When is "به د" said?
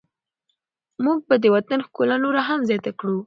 1.27-1.45